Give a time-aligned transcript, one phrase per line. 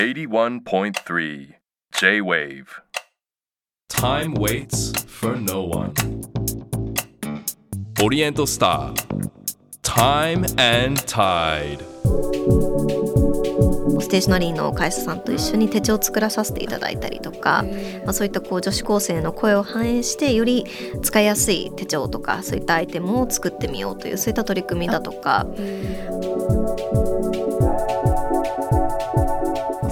[0.00, 1.56] 81.3
[1.92, 2.80] J-Wave
[3.90, 5.92] Time waits for no one.
[8.02, 8.94] Oriental Star.
[9.82, 11.84] Time and Tide.
[14.00, 17.66] ステーショナリーの会社さんと一緒に手帳を作らさせていただいたりとか、
[18.06, 20.64] まあ、そういったこう女子高生の声を反映してより
[21.02, 25.46] 使いやすい手帳とかそういったアイテムを作ってみようというそういった取り組みだとか。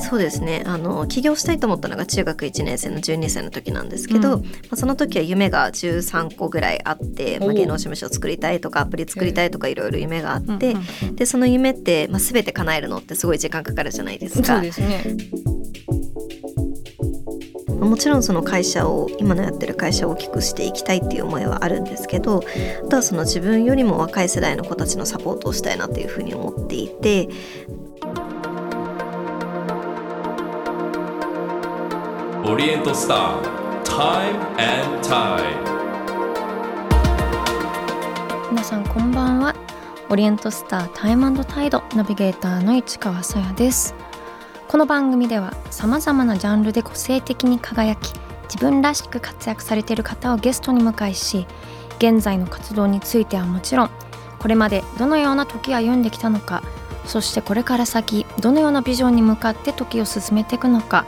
[0.09, 0.63] そうですね。
[0.67, 10.77] あの起業したいと思ったのが中学1年生の12歳の時なんですけど、うん、まあ、その時は夢が13個ぐらいあって、まあ、芸能事務所を作りたいとかアプリ作りたいとかいろいろ夢があって、
[11.15, 14.55] でその夢って、まあ、全て叶えるのってすごい時間かかるじゃないですか。
[14.55, 15.02] そうですね。
[17.79, 22.43] もちろんその会社を今のやってる会社を大きくしていきたいっていう思いはあるんですけど
[22.85, 27.29] あとはその自分よりも若い世代の子たちのサポートをしたいなっていうふうに思っていて
[32.51, 33.43] オリエントスター
[33.84, 35.43] Time and Tide
[38.51, 39.54] 皆さんこんばんは。
[40.09, 43.95] オリエントスタータイムタイドナビゲーターの市川さやです。
[44.66, 51.46] この番組ではさまざまなジャンルで個性的に輝き自分らしく活躍されている方をゲストに迎えし
[51.99, 53.91] 現在の活動についてはもちろん
[54.38, 56.63] これまでどのような時を歩んできたのか
[57.04, 61.04] そしてこれから先どのようなビジョンに向かって時を進めていくのか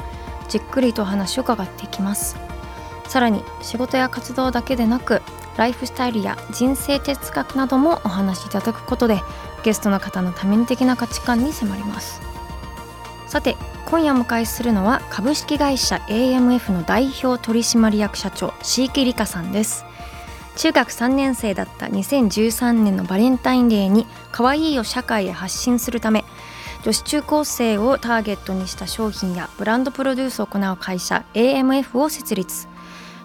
[0.51, 2.37] じっくりと話を伺っていきます。
[3.09, 5.23] さらに仕事や活動だけでなく
[5.57, 9.21] ライフスタイルや人生哲学などもお話しいただくことで
[9.65, 12.21] ゲストの方の多面的な価値観に迫ります。
[13.27, 13.57] さて
[13.87, 19.85] 今夜お迎えするのは株式会社 AMF の代表取締役社長椎木里香さんです。
[20.57, 26.25] 中学3年生だった2013年のバレンタインデーに可愛いを社会へ発信するため
[26.83, 32.69] 女子中高生をターゲットにした商品やブランドプロデュースを行う会社 AMF を設立。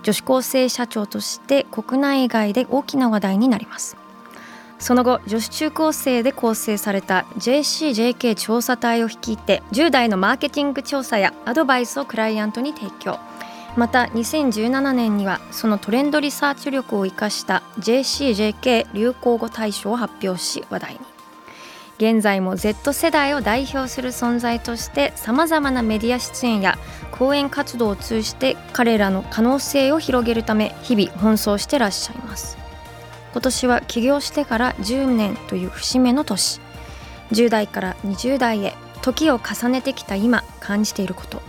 [0.04, 3.96] 女子高生社長として国内外で大きな話題になります。
[4.78, 13.18] その後女子中高生で構成された JCJK 調査隊を率いて10代のマーケティング調査やアドバイスをクライアントに提供。
[13.78, 21.15] また2017年にはそのトレンドリサーチ力を生かした JCJK 流行語大賞を発表し話題に。
[21.98, 26.78] 現在も Z 世代を代表する存在としてさまざまなメディア出演や
[27.12, 32.58] 講演活動を通じて彼らの可能性を広げるため日々奔走してらっしゃいます。
[33.32, 36.60] 今年は起業してから10年という節目の年。
[37.32, 41.42] 10代から20代へ時を重ねてきた今感じていること。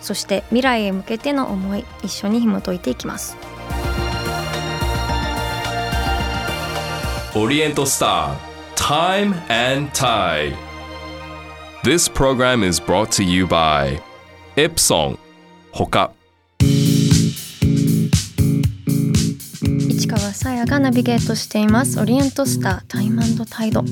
[0.00, 3.36] そして未来へ向けての思い一緒に紐解いていきます。
[7.36, 8.51] オリエントスター。
[8.82, 10.56] Time and Tide.
[11.84, 14.02] This program is brought to you by
[14.56, 15.16] Epson
[15.70, 16.10] ほか
[19.88, 22.00] 市川さやがナビゲートしています。
[22.00, 23.84] オリエントスタータイムタイド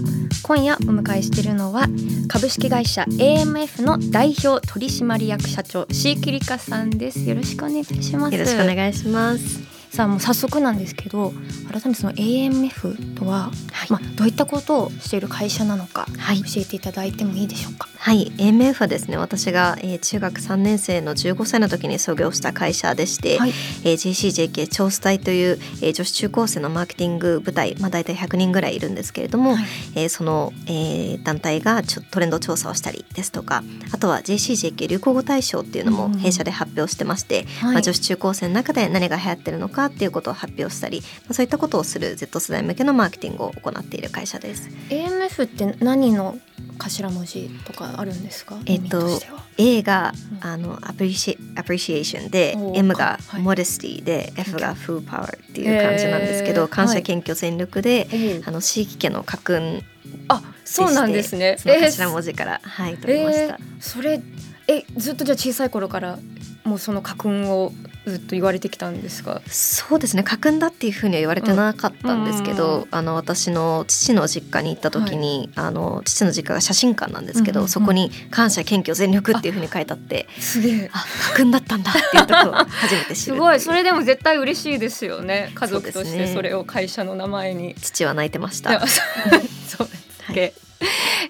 [0.43, 1.87] 今夜お迎えしているのは
[2.27, 7.21] 株式会社 AMF の代表取締役社長シーキリカさんです。
[7.21, 8.35] よろしくお願いします。
[8.35, 11.33] よろしくお願いしますさあもう早速なんですけど
[11.71, 17.89] 改めてその AMF とは、はい、まあ、どういったことをしている会社なのか、はい、教えていただいてもいいでしょうか？
[17.99, 18.33] はい。
[18.39, 19.19] AMF はですね。
[19.19, 23.51] 私が、えー、中学3年生の15歳の時に創業した会社でして、はい、
[23.85, 29.65] えー、JCJK 超スタイという、えー、女子中高生のマーケティング部隊、まあ、大体100人ぐらいいるんですけれども、はい、
[29.97, 33.63] えー、その、えー、団体がちょトレンド調査をしたりですとか
[33.93, 44.69] あとは JCJK 流行語大賞っていうのも弊社で発表してまして、うん、まあ、女子中高生の中で何が流行ってるのかっていうことを発表したり、まあ、そういったことをする Z 世代向けのマーケティングを行っている会社です。
[44.89, 46.39] AMF って何の
[46.79, 48.59] 頭文字とかあるんですか？
[48.67, 49.21] えっと
[49.59, 59.83] A が、うん、あのアプリシアプリシエーションで M がモデスティで、はい、F がフーパワーっていう感じなんですけど、感謝謙虚全力で、はい、あの地域家の家訓
[60.29, 61.57] あそうなんですね。
[61.59, 64.23] その頭文字から、はい取りました、えー、それ
[64.67, 66.19] えずっとじゃあ小さい頃から
[66.65, 67.73] もうその家訓を
[68.07, 69.43] ずっと言われてきたんですか？
[69.47, 70.23] そうですね。
[70.23, 80.91] 家訓だっていうふうには言われてなかったんですけど、うん、あの私の父の実家に行った時に、はい、あの父の実家が写真館なんですけど、うんうんうん、そこに「感謝謙虚全力」っていうふうに書いてあってすげえ。
[80.93, 83.61] あ家訓だったんだっていうところを初めて知るすごい。
[83.61, 85.53] それでも絶対嬉しいですよね。
[85.55, 88.81] 家族としてそれを会社の名前に、ね、父は泣いてました。
[88.87, 89.89] そう。
[90.33, 90.61] です、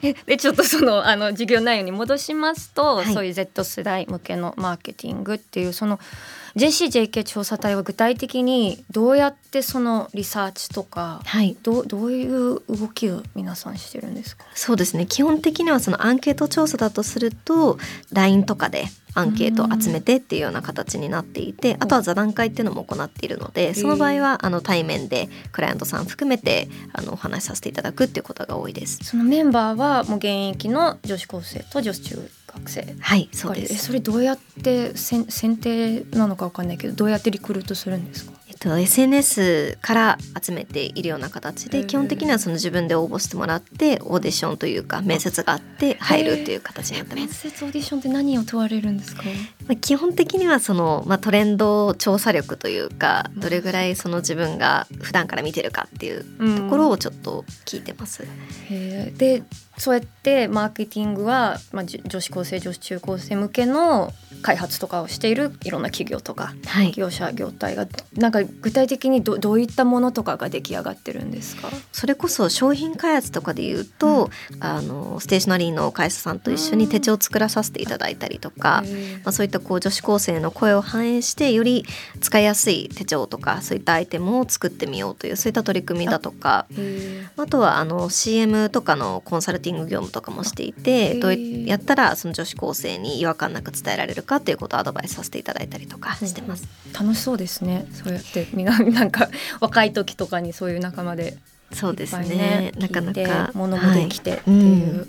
[0.03, 0.17] はい。
[0.27, 3.13] でちょっとそのあの授業内容に戻しますと、はい。
[3.13, 5.99] そういう Z 世代向けのマーケティングっていうその
[6.57, 11.57] JCJK 調査隊は具体的にどうやってそのリサーチとかはい。
[11.63, 14.45] どうどういう動きを皆さんしてるんですか？
[14.55, 15.07] そうですね。
[15.07, 17.79] 基本的にはそのアンケート調査だとすると
[18.13, 28.99] LINE とかでアンケートを集めてっていうような形になっていてあとは座談会っていうのも行っているのでその場合はあの対面でクライアントさん含めてあのお話しさせていただくっていうことが多いです。
[29.03, 32.31] そのメンバーはもう現役の女子高生と女子中
[32.61, 32.95] 学生。
[33.01, 38.33] はいそうでえすそれどうやって選選定なのかわかんないけどどうやってリクルートするんですか？
[38.49, 47.49] えっと、SNS から集めているような形で基本的にはその自分で応募してもらってオーディションというか面接があって入るっていう形になってま面す。
[47.49, 49.23] 接オーディションって何を問われるんですか？
[49.67, 56.25] まあ、基本的にはその、まあ、トレンド調査力というかどれぐらいその自分が普段から見てるかっていう
[56.57, 58.25] ところをちょっと聞いてます。
[58.69, 59.17] へー。
[59.17, 59.43] で
[59.79, 64.13] そうやってマーケティングは、まあ、じ女子高生女子中高生向けの
[64.43, 71.69] 開発とかをしているいろんな企業とかはい、業者業態がなんか具体的にどどういったものとかが出来上がってるんですか？
[71.93, 74.31] それこそ商品開発とかで言うと、
[74.61, 78.83] あのステーショナリーの会社さんと一緒に手帳を作らさせていただいたりとか、
[79.25, 81.85] まあ、そういったこう女子高生の声を反映してより
[82.21, 86.67] 使いやすい手帳とかそういったアイテムを作ってみようというそういった取り組みだとか
[87.37, 91.21] あとはあの CM とかのコンサルティング業務とかもしていへてー。
[91.21, 96.67] どうやったらその女子高生に違和感なく伝えられるかっていうことをアドバイスさせていただいたりとかしてます。
[96.99, 97.87] 楽しそうですね。
[97.93, 99.29] そうやってみんななんか
[99.61, 101.37] 若い時とかにそういう仲間で
[101.73, 102.73] そうですね。
[102.79, 104.61] なかなかて物もできてってはい。
[104.61, 105.07] いう、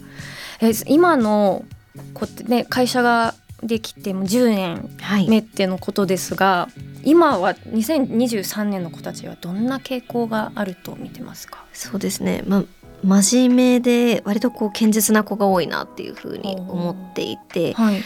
[0.62, 1.66] え今の
[2.14, 3.34] こうね会社が
[3.64, 6.68] できてもう10年はい、目ってのことですが
[7.04, 11.64] 今は2023年の子たちはどんな傾向があると見てますか？
[11.74, 12.44] そうですね。
[12.48, 12.64] まあ
[13.04, 18.02] 真面目で割とこう堅実な子が多いなっていうふうに思っていて、はい。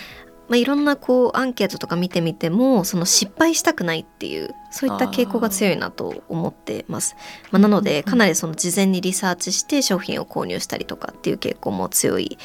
[0.48, 7.16] まあ、いろんなこうアンケートとか見てみてもその失敗したくないっていうそういった傾向が強いなと思ってます。
[7.50, 12.38] まあ、なのでかなりその事前にリサーチして商品を購入したりとかっていう傾向も強い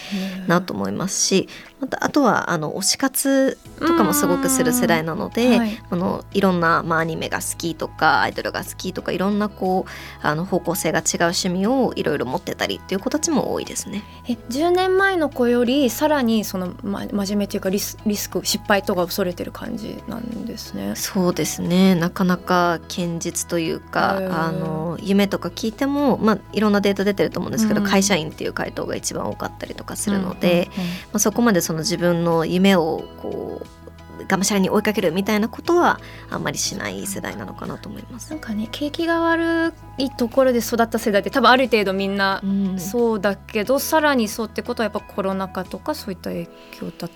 [0.46, 1.48] なと思いますし
[1.80, 14.04] またあとはあの推し活とかもすごくする世代なので、はいあのいろんな、まあ、アニメが好きとかアイドルが好きとかいろんなこうあの方向性が違う趣味をいろいろ持ってたりっていう子たちも多いですね。
[14.28, 20.94] え10年前の子よりさらにその、ま、真面目っていうかリスリスク失敗とか恐れてる感じなんですね。
[20.94, 27.87] そうですねなかなか堅実というかあの夢とか聞いても、まあ、いろんなデータ出てると思うんですけど、うん。
[27.87, 35.99] 会社員っていう回答が一番多かったりとかするので、うんうんうんまあ、そこまでその自分の夢をこうがむしゃらに追いかけるみたいなことは
[36.31, 38.31] あんまりしない世代なのかなと思います。
[38.31, 38.37] な。
[38.37, 42.78] んかね景気が悪いところで育った世代って多分ある程度みんなうん。
[42.78, 47.08] そうだけど、さらにそうってことはやっぱコロナ禍とかそういった影響だ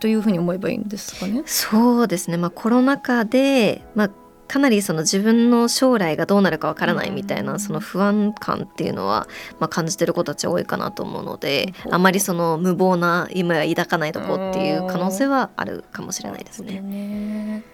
[0.00, 1.44] というふうに思えばいいんですかね？
[1.46, 4.10] そうですね、まあ、コロナ禍で、まあ、
[4.46, 9.26] かなりその自分の将来がどうなるかわからないみたいなその不安感っていうのは、
[9.58, 11.94] まあ、感じてる子たち多いかなと思うのでうん。
[11.94, 16.80] あまりその無謀な夢は抱かないとこっていう可能性はあるかもしれないですね。
[16.80, 17.64] ね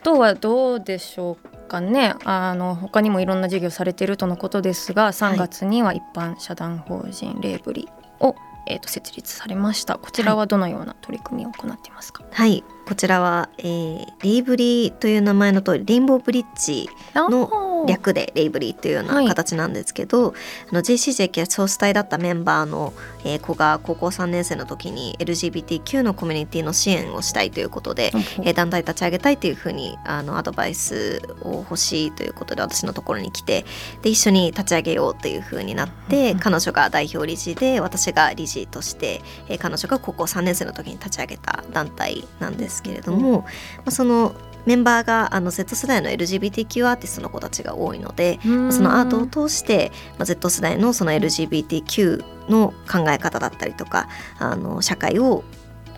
[0.00, 2.14] あとはどうでしょうかね。
[2.24, 7.88] あの他にもいろんな事業されているとのことですが3月には一般社団法人レーブリ
[8.20, 8.36] を、
[8.66, 9.98] えー、と設立されました。
[9.98, 19.28] こちらはどのような取り組みを行っていますか、はいこちらは、えーリーブリーという名前の通りレインボーブリッジの略でレイブリーというようはない。
[19.28, 20.34] 形なんですけど、
[20.70, 22.92] あの JCJK ソース隊だったメンバーの、
[23.24, 28.10] えー子が高校3年生の時に LGBTQ のコミュニティの支援をしたいということで、
[28.42, 33.64] えー団体立ち上げたいというふうにあのアドバイスを欲しいということで私のところに来て
[34.02, 43.40] で一緒に立ち上げようというふうになって彼女が代表理事で私が理事として、えー彼女が高校3年生の時に立ち上げた団体なんですけれども、
[43.78, 44.34] まあ、その
[44.66, 48.72] メンバーがあの Z 世代の LGBTQ アーティストの子たちが多いので、うん。
[48.72, 54.08] そのアートを通して、まあ、Z 世代のその LGBTQ の考え方だったりとか
[54.38, 55.44] あの社会を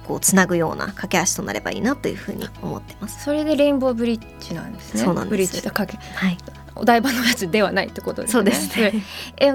[0.06, 3.24] こうつなぐような架け橋となればいいなというふうに思ってます。
[3.24, 5.02] それでレインボーブリッジなんですね。
[5.02, 5.30] そうなんです。
[5.30, 6.38] ブリッジとかけはい、
[6.76, 8.32] お台場のやつではないってことですね。
[8.32, 9.04] そうですね。
[9.38, 9.52] え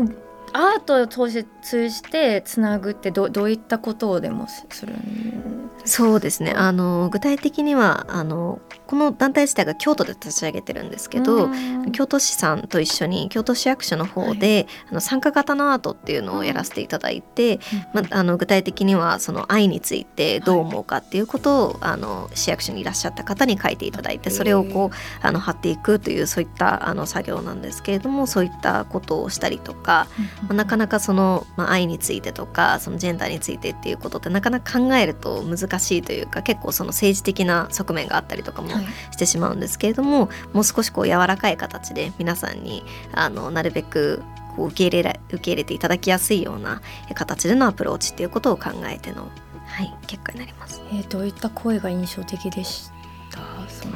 [0.56, 6.52] アートを通して通じてつなぐってどどういったことをでもすするんそうですね。
[6.52, 11.50] あの具体的にはあのこの団体自体が京都で立ち上げてるんですけど、
[11.92, 17.60] 京都市さんと一緒に京都市役所の方で、はい、あの参加型のアートっていうのをやらせていただいて、
[17.94, 30.08] まあ、の具体的にはその愛についてどう思うかっていうことを、はい、あの市役所にいらっしゃった方に書いていただいてそれをこうあの貼っていくというそういったあの作業なんですけれどもそういったことをしたりとか、
[30.48, 38.70] まあ、なかなかその、まあ、愛についてとかそのジェンダーについてっていうことってなかなか考えると難しいというか結構その政治的な側面があったりとかも
[39.12, 42.84] してしまうんですけれども、はい、もう少しこう柔らかい形で皆さんに
[43.14, 44.22] あのなるべく
[44.56, 46.82] こう受け入れら受け入れていただきやすいような
[47.14, 49.30] 形でのアプローチっていうことを考えての、
[49.66, 50.82] はい、結果になります。
[50.92, 52.90] えー、どういった声が印象的でし
[53.32, 53.40] た？
[53.70, 53.96] その。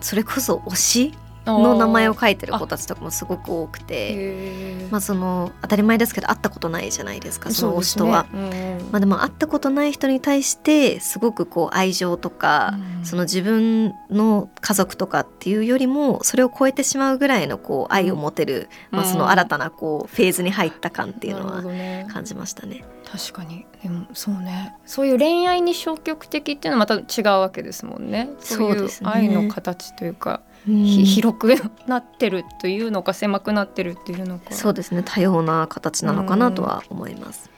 [0.00, 1.14] それこそ推し？
[1.56, 8.26] の名前を書いてる子たちとかもすごく多くてまあその当たり前ですけど会ったことないじゃないですかその推しとは。
[8.32, 21.62] でねまあ、でも会ったことない人に対してすごくこう愛情とか、うん、その自分の家族とかっていうよりもそれを超えてしまうぐらいのこう愛を持てる、うん、まあ、その新たなこうフェーズに入った感っていうのは
[22.10, 22.84] 感じましたね。
[23.10, 23.66] 確かに。
[23.82, 24.74] でもそうね。
[24.84, 28.30] そういう恋愛に消極的っていうのはまた違うわけですもんね。
[28.38, 31.54] そういう愛の形というか広く
[31.86, 34.52] なってるというのか狭くなってるっていうのか。
[34.52, 35.02] そうですね。
[35.04, 37.50] 多様な形なのかなとは思います。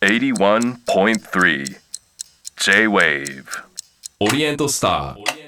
[0.00, 1.76] 81.3
[2.56, 3.44] J-Wave
[4.20, 5.40] オリエントスター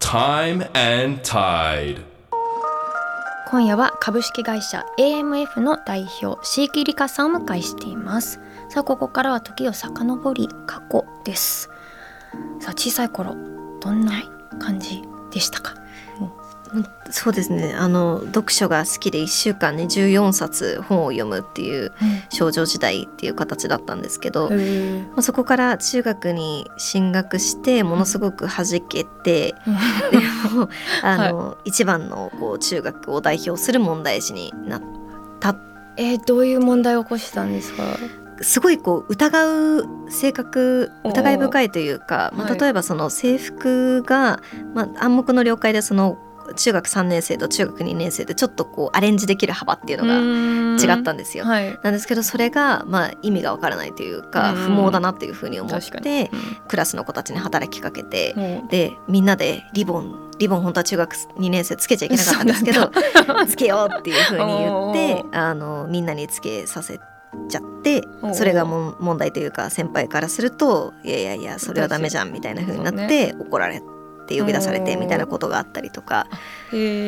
[0.00, 2.02] Time and Tide.
[3.50, 8.40] 今夜は株式会社 AMF の代表椎木里香さんを迎えしています。
[8.70, 11.68] さあここからは時を遡り過去です。
[12.60, 13.34] さあ小さい頃
[13.80, 14.20] どんな
[14.58, 15.74] 感じでしたか、
[17.10, 17.74] そうですね。
[17.74, 21.92] あの読書が好きで1週間に14冊本を読むっていう
[22.30, 24.56] 少女時代っていう形だったんですけど、ま
[25.16, 29.54] あ、そこから中学に進学してものすごく弾けて、
[30.10, 30.18] で
[30.54, 30.70] も
[31.02, 34.82] あの、はい、一番のこう中学を代表する問題児になっ
[35.40, 35.56] た。
[35.98, 37.82] えー、どういう問題を起こしたんですか？
[38.40, 44.40] すごいこう疑う性格疑い深いというか、まあ、例えばその制服が、
[44.74, 46.18] まあ、暗黙の了解でその
[46.56, 51.44] 中学3年生と中学2年生でちょっとこうアレンジできる幅っていうのが違ったんですよ。
[51.44, 56.30] はい、なんですけどそれがまあ意味がわからないというか不毛だなっていうふうに思って、
[56.68, 58.34] クラスの子たちに働きかけて、
[58.70, 62.90] でみんなでリボンリボン本当は中学2年生つけちゃいけなかったんですけど
[63.46, 67.11] つけようっていうふうに言って あのみんなにつけさせて。
[67.48, 68.02] ちゃって
[68.34, 73.82] それがも問題というか先輩からするといやいやいやそれはダメじゃんみたいな風になって怒られ
[74.26, 76.26] て呼び出されてみたいなことがあったりとか、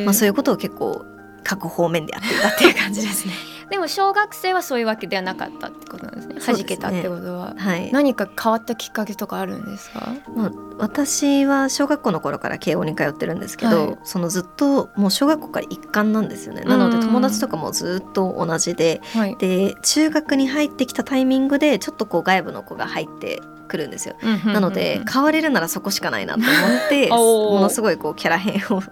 [0.05, 1.05] まあ、そういうことを結構
[1.43, 3.54] 各方面でやっていたっていう感じですね。
[3.71, 6.35] でも小学生はそういうわけではなかったってことなんですね。
[6.41, 10.13] 弾けたってことは、はい、何か変わったきっかけとかあるんですか？
[10.35, 16.63] まあ私は小学校の頃から慶応に通ってるんですけど、はい、そのずっともう小学校から一貫なんですよね。
[16.63, 28.83] なので友達とかもずっと同じで、はい、で中学に入ってきたタイミングでちょっとこう外部の子が入ってくるんですよ、なので変われるならそこしかないなと思って ものすごいこうキャラ変を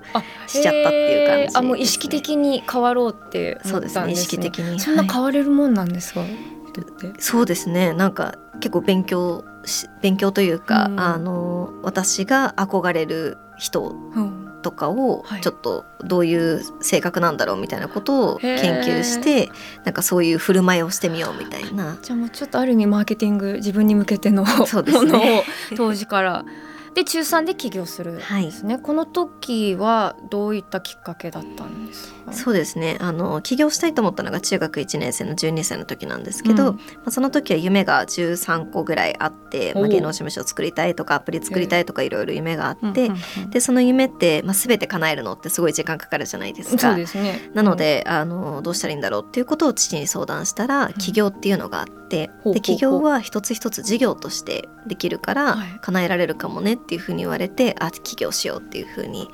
[0.47, 4.81] しちゃったっていう感じ、ね、あもう意識的に変わろうってそうですね意識的に。
[4.81, 6.31] そんな変われるもんなんですか、はい、
[7.19, 7.93] そうですね。
[7.93, 9.45] なんか結構勉強
[10.01, 13.95] 勉強というか、うん、あの私が憧れる人
[14.63, 19.51] とかをちょっとどういう性格なんだろうみたいなことを研究して、
[19.85, 21.99] なんかそういう振る舞いをしてみようみたいな。
[22.01, 25.45] じゃあもうちょっとある意味マーケティング自分に向けてのものを
[25.77, 26.45] 当時から
[26.95, 32.33] で中3で起業するですね、はい、この時はどういったきっかけだったんですか？
[32.33, 32.99] そうですね。
[33.01, 43.11] あの起業したいと思ったのが中学1年生の12歳の時なんですけど、うん、まあ、その時は夢が13個ぐらいあって、まあ、芸能事務所を作りたいとかアプリ作りたいとかいろいろ夢があって、
[43.51, 46.91] でその夢って、まあ、全て叶えるのってすごい時間かかるじゃないですか。
[46.91, 59.29] そうですね、なのであのどうしたらいいんだろうっていうことを父に相談したら起業っていうのがあって、で起業は一つ一つ事業としてできるから叶えられるかもねっていうふうに言われてあ起業しようっていうふうに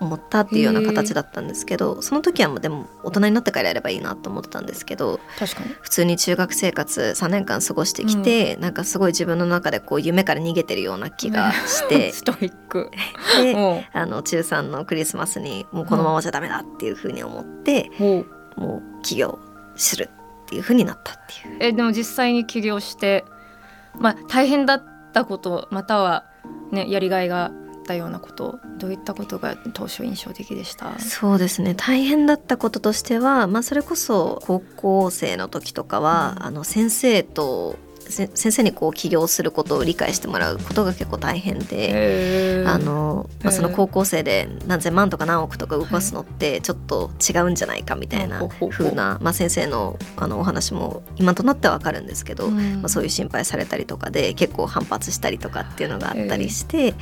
[0.00, 5.68] 思ったっていうような形だったんですけどその時はでも大人になってからやればいいなと思ってたんですけど確かに。
[5.82, 12.90] 普通に中学生活3年間過ごしてきて、うん、なんかすごい自分の中でこう夢から逃げてるような気がして、 ストイック。
[13.42, 19.38] であの中3のクリスマスにもうこのままじゃダメだっていうふうに思って、うん、もう起業
[19.76, 20.08] する
[20.44, 21.56] っていうふうになったっていう。
[21.60, 23.24] えでも実際に起業して
[23.98, 24.82] まあ大変だっ
[25.12, 26.24] たことまたは
[26.72, 27.52] ね、やりがいがっ
[27.84, 30.98] たようなことどういったことが当初印象的でした？
[31.00, 31.74] そうですね。
[31.74, 37.76] 大変だったこととしては、まあ、それこそ高校生の時とかは、うん、あの先生と
[38.08, 56.94] 先生にこう起業することを理解してもらうことが結構大変で、あのまあ、その高校生で何千万とか何億とか動かすのってちょっと違うんじゃないかみたいな風な、まあ、先生のあのお話も今となっては分かるんですけど、まあ、そういう心配されたりとかで結構反発したりとかっていうのがあったりして、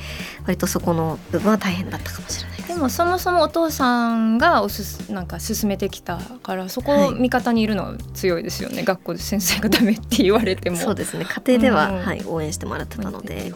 [0.43, 11.25] 割とそこの部分は大変だったかもしれないでもそもそもお父さんがおすすなんか進めてきたからそこを味方にいるのは強いですよね、はい、学校で先生がダメって言われてもですね。
[11.25, 13.53] 家庭では、うん、はい、応援してもらってたので、はい、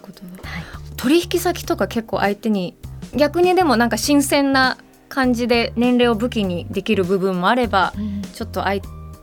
[0.97, 2.75] 取引先とか結構相手に
[3.15, 4.77] 逆にでもなんか新鮮な
[5.09, 8.81] 感じで年齢を武器にできる部分もあれば、うん、ちょっと相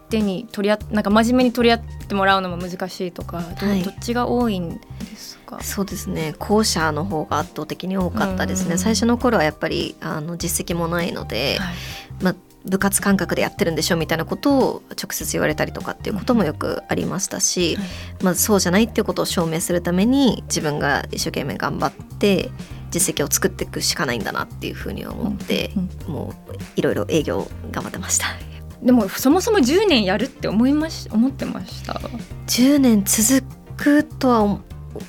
[0.09, 5.61] 手に取り合なんか真面目に取り合ってもらうのも難しいとかどはい、どっちが多いんですか？
[5.62, 6.35] そうですね。
[6.39, 11.75] 後者の方が圧倒的に多かったですね、最初の頃はやっぱりあの実績もないので、はい、
[12.23, 17.79] まあ部活感覚でやってるんでしょみたいなことを直接言われたりとかっていうこともよくありましたし、
[18.23, 22.50] まあ、そうじゃないっていうことを証明するために自分が一生懸命頑張って
[22.90, 25.71] 実績を作っていくしかないんだなっていうふうに思って、
[26.07, 28.26] もういろいろ営業頑張ってました。
[28.83, 32.00] でもそもそも10年やるって思いまし思ってました
[32.47, 34.59] ？10年続くとは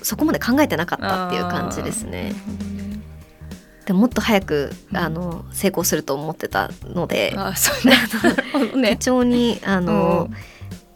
[0.01, 2.33] そこまで考えてなかったっていう感じですね。
[3.91, 10.35] でももっと早く、あの成功すると思ってたので、あそうね、 非常にあの、うん。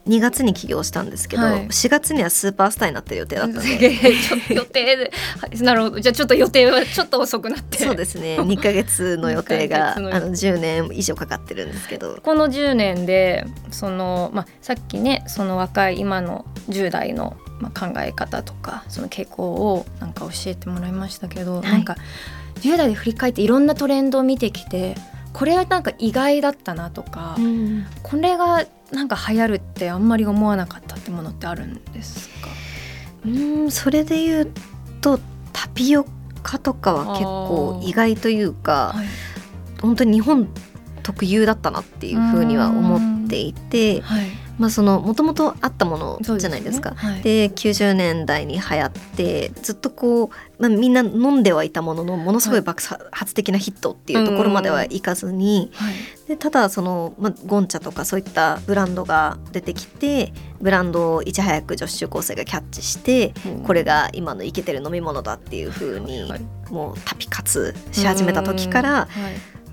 [0.06, 3.92] 2月に起業したんですけど、はい、4月にはスーパースターになってる予定だったので。
[4.54, 5.10] 予定で、
[5.40, 5.98] はい、なるほど。
[5.98, 7.78] じゃあちょっと予定はちょっと遅くなって。
[7.78, 8.38] そうですね。
[8.38, 12.20] 2か月の予定があの10年以上かかってるんですけど。
[12.22, 21.96] この10年でその、まあ、さっきねその若い今の10代のまあ、考え方とかその傾向をなんか教えてもらいましたけど、はい、なんか
[22.60, 24.94] 10代で振り返っていろんなトレンドを見てきて
[25.32, 32.48] これはなんか意外だったなとか、うん、これがなんか流行るってあんまり思わなかったってものってあるんですか？
[33.26, 34.52] うんそれで言う
[35.00, 35.18] と
[35.52, 36.06] タピオ
[36.42, 39.06] カとかは結構意外というか、はい、
[39.82, 40.48] 本当に日本
[41.02, 44.00] 特有だったなっていうふうには思っていて。
[44.00, 46.90] はいまあ、そのもともとあったものじゃないですか。
[46.90, 55.94] で、ねはい、90年代に流行ってずっとこう、まあ、みんな飲んではいたもののものすごい爆発的なヒットっていうところまではいかずに、はい、
[56.28, 66.32] でただその、まあ、ゴンチャとかそういったブランドが出てきてブランドをいち早く女子中高生がキャッチして、うん、これが今のイケてる飲み物だっていうふうに、
[66.70, 69.08] もうタピ活し始めた時から、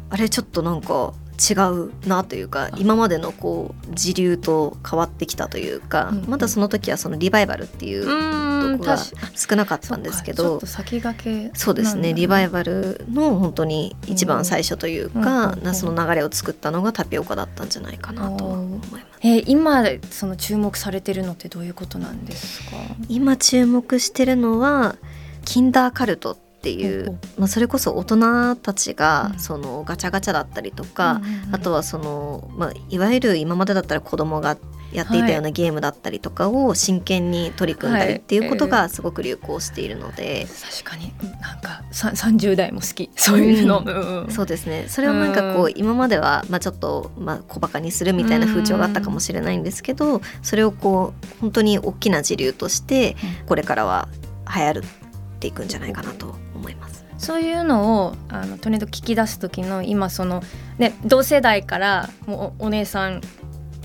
[0.09, 19.03] あれちょっとなんか違うなというか今までのこう時流と変わってきたというか、うん、まだその時はそのリバイバルっていうとこが少なかったんですけど先駆けそうですねリバイバルの本当に一番最初というか、うん、その流れを作ったのがタピオカだったんじゃないかなと思います。
[19.21, 22.75] えー、今その注目されてるのってどういうことなんですか？
[23.07, 24.97] 今注目してるのは
[25.45, 31.19] キンダーカルトっていう、まあ、それこそ大人たちがそのガチャガチャだったりとか、
[31.51, 34.57] あとはその、まあ、いわゆる今までだったら子供が
[34.93, 41.13] やっていたようなゲームだったりとかを真剣に取り組んだりっていうことがすごく流行しているので、確かに。
[41.41, 43.09] なんか30代も好き。
[43.17, 44.85] そういうの、うん、そうですね。
[44.87, 54.07] それをなんかこう今まではまあちょっとまあ小バカにするみたいな風潮があったかもしれないんですけどそれをこう本当に大きな時流としてこれからは
[54.55, 57.03] 流行るっていくんじゃないかなと思います。
[57.17, 60.41] そういうのをあのトレンド聞き出す時の今その
[60.77, 63.21] ね同世代からもうお姉さん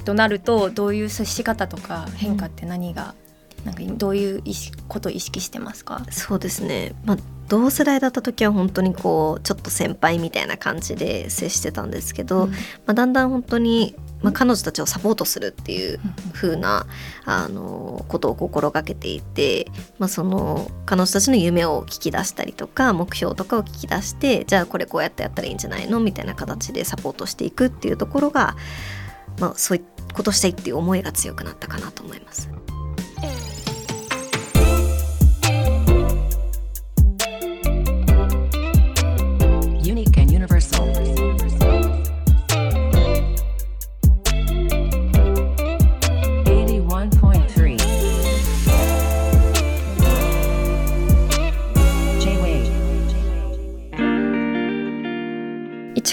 [0.05, 3.15] となるとどういう接し方とか変化って何が、
[3.61, 4.43] うん、なんかどういう
[4.89, 6.03] ことを意識してますか？
[6.11, 7.17] そうですね、まあ、
[7.49, 12.57] 同世代だった時は本当にこうちょっと先輩みたいな感じで接してたんですけど、うん、ま
[12.89, 16.01] あ、だんだん本当にまあ、彼女たちをサポートするっていう
[16.33, 16.87] 風な
[17.25, 28.57] あのことを心がけていて、まあ、その彼女たちの夢を聞き出したりとか目標とかを聞き出してじゃあこれこうやってやったらいいんじゃないのみたいな形でサポートしていくっていうところが、
[29.39, 32.51] まあ、そういうことしたいっていう思いが強くなったかなと思います。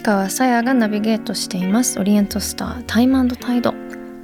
[0.05, 1.99] 川さやがナビゲートしています。
[1.99, 3.73] オリエントスタータイムタイド。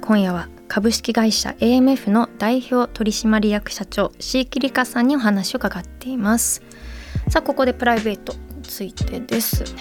[0.00, 6.62] 今夜は株式会社 AMF の代表取締役社長椎木里香さんにお話を伺っています。
[7.30, 9.72] さあここでプライベートについてです、はい、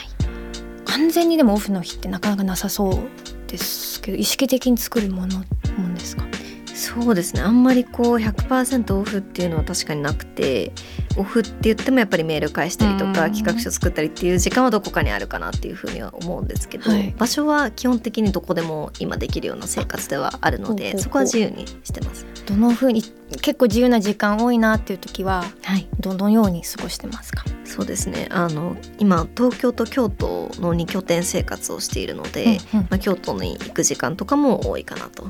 [0.86, 5.44] 完全にでもオフの日ってなかなかなさそうですけど意識的に作るもの
[5.78, 6.26] もんですか？
[6.74, 7.44] そうですね。
[7.44, 10.72] あんまりこう100%オフっていうのは確かになくて
[11.18, 13.34] オフって言ってもやっぱりメール返したりとかうん。
[13.34, 17.14] 企画書作ったりっていう時間はどこかにあるかなっていうふうには思うんですけど、はい。
[17.18, 22.26] 場所は基本的にどこでも今できるような生活ではあるのでそこは自由にしてます。
[22.46, 25.88] どの風に結構自由な時間多いなっていう時ははい。
[26.00, 27.44] どのように過ごしてますか？
[27.66, 28.28] そうですね。
[28.32, 32.88] あの今東京と京都の2拠点生活をしているので、うんうん。
[32.90, 35.26] まあ、京都に行く時間とかも多いかなと。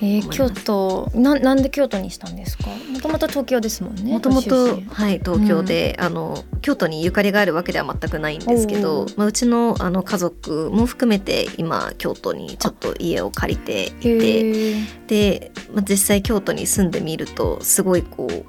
[0.00, 2.64] えー、京都ななんで京都にしたんですか？
[2.92, 14.74] もともと東京ですもんねもともと身はい東京で、あの京都にゆかりがあるわけでは全くないんですけおどー、まあ、うちのあの家族も含めて今京都にちょっと家を借りていて
[15.06, 18.46] で、まあ、実際京都に住んでみるとすごいこう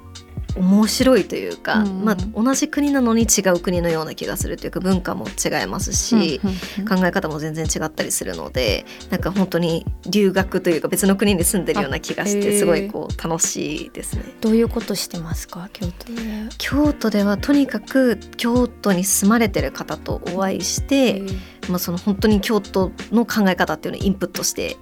[0.56, 2.04] 面白いというか、うん。
[2.04, 6.40] まあ、同じ国なのに違う国のような気がするというか文化も違いますし、
[6.88, 14.22] 考え方も全然違ったりするのでなんか本当に留学というか別の国に住んでるような気がしてすごいこう楽しいですね。
[14.40, 15.68] どういうことしてますか？
[15.72, 16.22] 京都で。
[16.58, 21.22] 京都ではとにかく京都に住まれてる方とお会いして、
[21.68, 24.76] まあ、その本当に京都の考え方っていうのをインプットして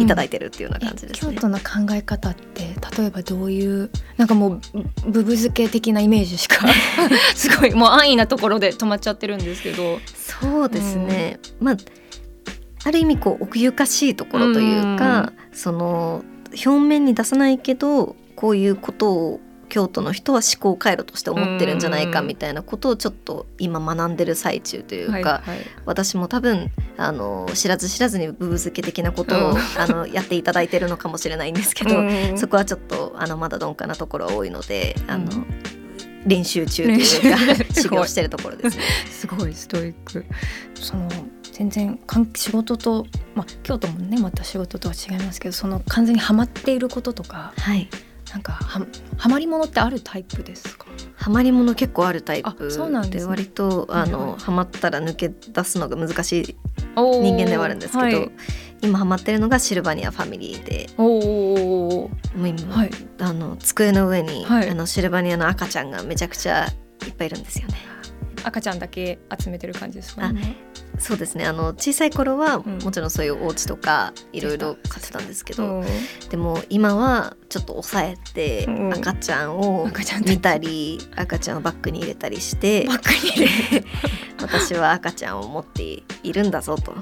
[0.00, 1.34] いただいてるっていうような感じですね。
[1.34, 4.60] 京都の考え方って例えばどういうなんかもう
[5.06, 6.66] ブブ漬け的なイメージしか
[7.34, 10.00] すごいもう安易なところで止まっちゃってるんですけど。
[10.16, 11.76] そうですね、まあ
[12.86, 19.40] ある意味こう奥ゆかしいところというか、その表面に出さないけどこういうことを
[19.74, 25.40] 京都の人は思考回路として思ってるんじゃないかみたいなことをちょっと今学んでる最中というか、はいはい。
[25.84, 29.56] 私も多分あの知らず知らずにブブ漬け的なことを、うん。
[29.76, 32.38] あのやっていただいてるのかもしれないんですけど、うん。
[32.38, 35.46] そこはちょっとあのまだ鈍感なところは多いのであの、うん。
[36.24, 38.82] 練習中というか 修行してるところですね。
[39.10, 40.24] すごいストイック。
[40.76, 41.08] その
[41.50, 47.88] 全然関仕事と、まあ、京都もねまた仕事とは違いますけどその完全にハマっていることとかはい
[48.34, 48.84] なんかは
[49.16, 50.86] ハマりものってあるタイプですか？
[51.14, 53.30] ハマりもの結構あるタイプあそうなんですね。
[53.30, 58.30] 割とあの、はいはいハマったら抜け出すのが難しい人人間ではあるんですけど、はい、
[58.82, 62.90] 今ハマってるのがシルバニアファミリーでおおもう今、はい。
[63.20, 64.68] あの机の上に、はい。
[64.68, 66.66] あのシルバニアの赤ちゃんがめちゃくちゃ
[67.06, 67.74] いっぱいいるんですよね。
[68.42, 70.56] 赤ちゃんだけ集めてる感じですかあね
[70.98, 71.44] そうですね。
[71.46, 72.78] あの小さい頃は、うん。
[72.78, 75.84] もちろんそういうお家とかいろいろ買ってたんですけど、うん。
[76.30, 78.94] でも今はちょっと抑えて、うん。
[78.94, 79.88] 赤ちゃんを
[80.26, 83.46] 見たり赤ちゃんをバッグに入れたりしてバッグに入
[83.80, 83.84] れ
[84.40, 86.94] 私は赤ちゃんを持っているんだぞと。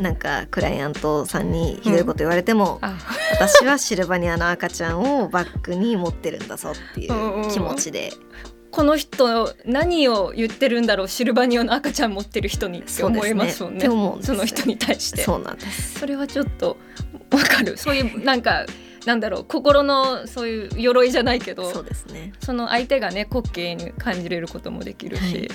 [0.00, 2.96] なんかクライアントさんにひどいこと言われても、あ。
[3.32, 8.12] 私はシルバニアの赤ちゃんをバッグに持ってるんだぞっていう気持ちで、
[8.76, 13.86] この人何を言ってるんだろうシルバニアの赤ちゃん持ってる人にって思いますもんね。
[13.86, 15.22] その人に対して。
[15.22, 15.98] そうなんです。
[15.98, 16.76] それはちょっと
[17.32, 17.78] わかる。
[17.78, 18.66] そういうなんか
[19.06, 22.34] なんだろう心のそういう鎧じゃないけどそうですね。
[22.38, 25.48] その相手がね滑稽に感じれることもできるし、はい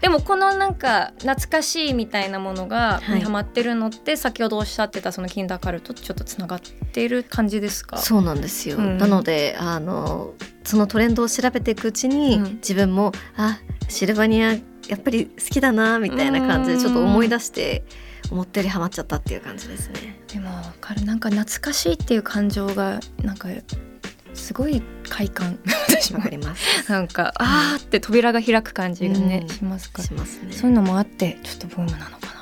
[0.00, 3.18] でもこのなんか懐かしいみたいなものがはい。
[3.18, 7.98] にハマってるのって先ほどおっしゃってたそのキンダーカルトとちょっとつながっている感じですか？
[7.98, 8.76] そうなんですよ。
[8.76, 8.98] うん。
[8.98, 12.54] なのであのそのトレンドを調べていくうちに、うん。
[12.56, 14.60] 自分もあシルバニアや
[14.94, 17.84] っぱり好きだなみたいな感じでちょっと思い出して
[18.30, 20.20] 思ったよりハマっちゃったっていう感じですね。
[20.28, 21.04] でもわかる。
[21.04, 23.48] なんか懐かしいっていう感情がなんか
[24.36, 25.58] すごい快感。
[25.88, 26.62] 私もわかります。
[26.90, 29.54] なんかあーって扉が開く感じがね、うん。
[29.54, 30.04] しますから。
[30.04, 30.52] しますね。
[30.52, 32.36] そういうのもあってちょっとブームなのかな。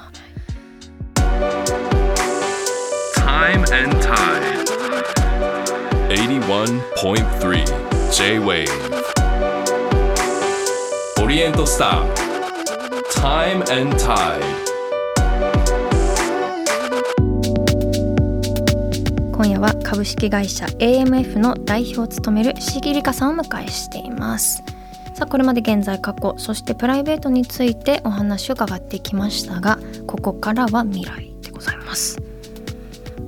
[3.16, 4.54] Time and Tide.
[6.14, 8.68] 81.3 J-Wave
[11.22, 12.14] オリエントスター
[13.20, 14.63] Time and Tide
[19.44, 24.64] 今夜は株式会社 AMF の代表を務めるしぎりかさんをお迎えしています。
[25.12, 32.22] さあこれまで現在過去そしてプライベートについてお話を伺ってきましたがここからは未来でございます。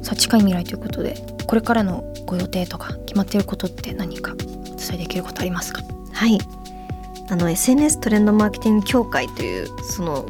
[0.00, 5.82] さあ近い未来ということでこれからのご予定とか決まっていることって何かお伝えできることありますか？
[6.14, 6.38] はい。
[7.28, 10.24] あの SNS トレンドマーケティング協会というその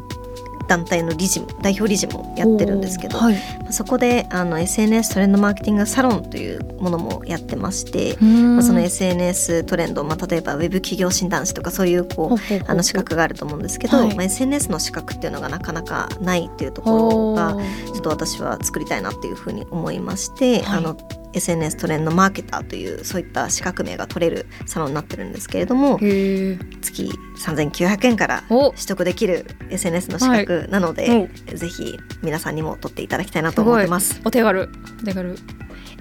[0.67, 3.37] 団体の理事も代表理事もやってるんですけど、はい、
[3.69, 14.15] そこであの SNS トレンドマーケティングサロンというものもやってまして、ままあ、その SNS トレンド、まあ、例えばウェブ企業診断士とかそういうこうあの資格があると思うんですけど、はい。
[14.15, 20.77] まあ、SNS の資格っていうのがなかなかないっていうところがちょっと私は作りたいなっていうふうに思いまして、はい。
[20.79, 20.97] あの
[21.33, 27.09] SNS トレンドマーケターというそういった資格名が取れるサロンになってるんですけれども月
[27.39, 28.71] 3900円からお。
[28.71, 34.21] 取得できる SNS の資格なので、おぜひ皆さんにも取っていただきたいなと思ってます。
[34.25, 34.69] お手軽。
[35.01, 35.35] お手軽。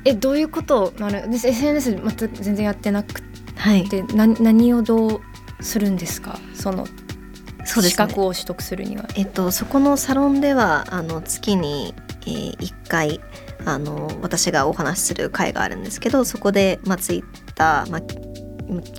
[0.04, 3.22] えどういうことなる私 SNS また全然やってなく
[3.56, 3.88] はい。
[3.88, 5.20] てな何をどう
[5.60, 6.38] するんですか？
[6.54, 6.86] その
[7.64, 7.90] そうですね。
[7.90, 9.06] 資格を取得するには。
[9.16, 13.20] えっと、そこのサロンではあの月に、えー、1回
[13.66, 17.24] あの私がお話しする会があるんですけどそこで、まあ、ツイッ
[17.54, 18.02] ター、まあ、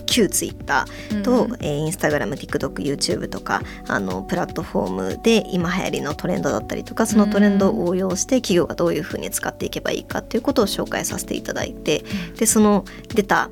[0.06, 12.03] 旧ツイッターと、うんえーインスタグラム TikTokYouTube とかあのプラットフォームで今流行りのトレンドだったりとかそのトレンドを応用して企業がどういうふうに使っていけばいいかっていうことを紹介させていただいて
[12.38, 13.49] でその出た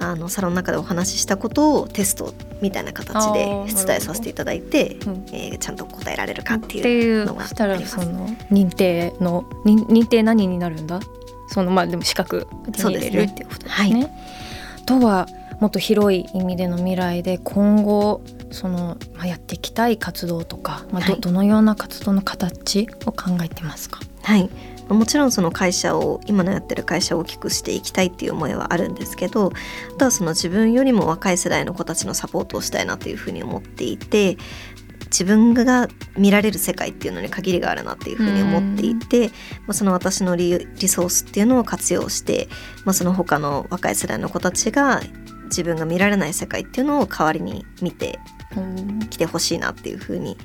[0.00, 5.26] あのサロンの中でお話ししたことをテストみたいな形あでー出題させていただいて、うん。
[5.32, 7.24] えーちゃんと答えられるかっていう。
[7.26, 11.00] のがありますその認定の認認定何になるんだ？
[11.48, 14.00] そのまあでも資格手に入れるっていうことですね。
[14.00, 14.84] はい。
[14.86, 15.26] とは
[15.60, 21.20] もっと広い意味での未来で今後その、まあ、やっていきたい活動とか、まあどはい。
[21.20, 24.48] どのような活動の形を考えてますか、はい
[24.88, 29.52] もちろんその会社を今のやってる会社を大きくしていきたいっていう思いはあるんですけど
[29.94, 34.38] あとはその自分よりも若い世代の子たちのサポートをしたいなというふうに思っていて
[35.06, 39.28] 自分が見られる世界っていうのに限りがあるなっていうふうに思っていて、
[39.60, 42.48] まあ、その私のリソースっていうのを活用して、
[42.84, 45.00] まあ、その他の若い世代の子たちが
[45.44, 48.18] 自分が見られない世界っていうのを代わりに見て
[49.08, 50.36] きてほしいなっていうふうに思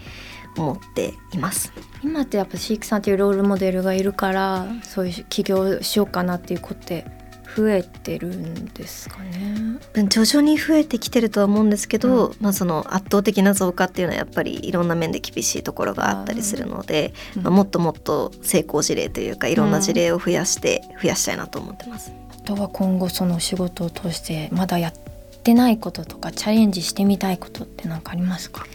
[0.58, 1.72] っています。
[2.04, 7.06] 今ってやっぱシークさんっていうロールモデルがいるからそういう起業しようかなっていう子って
[7.56, 9.80] 増えてるんですかね。
[10.10, 22.12] 徐々に増えてきてるとは思うんですけど、まあ、その圧倒的な増加っていうのはやっぱりいろんな面で厳しいところがあったりするので、うんまあ、もっともっと成功事例というかいろんな事例を増やして増やしたいなと思ってます。
[22.32, 24.94] あとは今後その仕事を通してまだやっ
[25.44, 28.66] てないこととかチャレンジしてみたいことって何かありますか？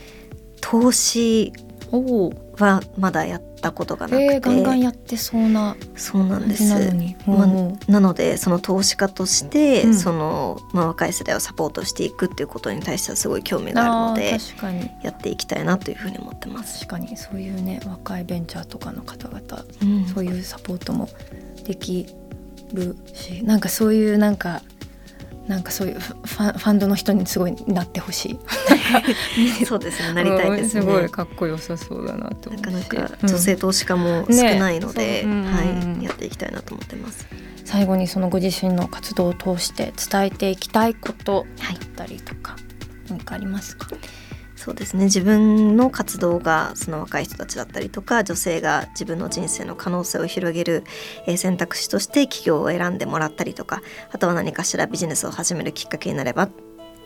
[0.61, 1.53] 投資
[1.90, 6.64] はまだやったことがなくて、えー、ガンガンやってそうなそうなん感です。
[6.64, 7.16] じなのに。
[7.27, 9.94] まあうんなのでその投資家として、うん。
[9.94, 14.90] その、まあ、若い世代をサポートしていくっていうことに対してはすごい興味があるのあでー確かに。
[15.03, 16.81] やっていきたいなというふうに思ってます。
[16.87, 20.07] 確かにそういうね若いベンチャーとかの方々うん。
[20.07, 21.09] そういうサポートも
[21.66, 22.07] でき
[22.72, 24.62] るしなんかそういうなんか
[25.49, 28.39] なんかそういうファンファンドの人にすごいなってほしい。
[29.65, 30.81] そうですねなりたいですね。
[30.81, 37.27] うんすごいかっこよさそうだなと思なかなかうん女性投資家も少ないので、ううんはい、やっていきたいなと思ってます。
[37.65, 42.57] 最後にそのご自身の活動を通して伝えていきたいことはいだったりとか
[43.09, 43.89] 何かありますか、
[44.59, 45.05] そうですね。
[45.05, 50.83] 自分の活動がその若い人たちだったりとか女性が自分の人生の可能性を広げる、
[51.27, 56.49] えー選択肢として企業を選んでもらったりとかあとは何かしらビジネスを始めるきっかけになれば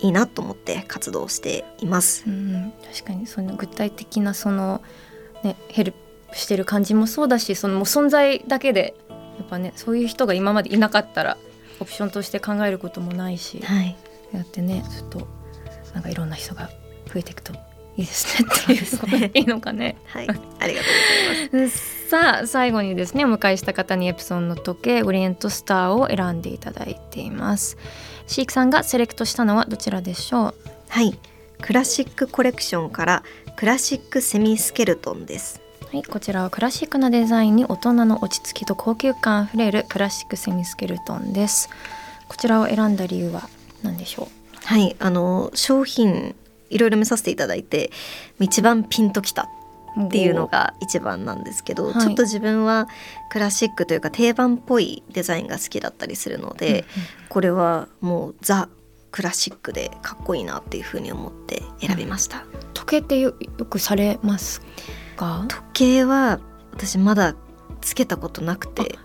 [0.00, 2.24] いいなと思って活動しています。
[2.26, 4.80] うん、確かにその具体的なその、
[5.44, 5.92] ね、ヘル
[6.30, 11.36] プしてる感じもそうだしそのもう存在だけでやっぱねそういう人が今までいなかったら
[11.80, 13.96] オプションとして考えることもないしはい、
[14.32, 15.28] やってねちょっと
[15.92, 16.70] なんかいろんな人が
[17.12, 17.52] 増えていくと。
[17.94, 18.48] いいですね。
[18.50, 19.96] っていうですねいいのかね。
[20.06, 22.08] はい、ありがとうございます。
[22.08, 27.76] さあ最後にですねお迎えした方にエプソンの時計オリエントスターを選んでいただいています。
[28.26, 30.54] シークさんがセレクトしたのはどちらでしょう？
[30.88, 31.18] はい、
[31.60, 33.22] クラシックコレクションから
[33.56, 35.60] クラシックセミスケルトンです。
[35.92, 41.68] はい、こちらはクラシックなデザインに大人の落ち着きと高級感あふれるクラシックセミスケルトンです。
[42.28, 43.50] こちらを選んだ理由は
[43.82, 44.28] 何でしょ
[44.64, 46.34] はい、あの商品
[46.72, 47.90] いろいろ見させていただいて
[48.40, 49.48] 一番ピンときた
[49.96, 51.94] うっていうのが一番なんですけど、はい。
[52.00, 52.88] ちょっと自分は
[53.30, 56.84] クラシックというか定番っぽいデザインが好きだったりするので、
[57.28, 58.68] これはもうザ・
[59.10, 62.44] クラシックでかっこいいなっていうふうに思って選びました。
[62.72, 64.62] 時計ってよよくされます
[65.16, 65.44] か？
[65.48, 66.40] 時計は
[66.72, 67.34] 私まだ
[67.82, 68.98] つけたことなくて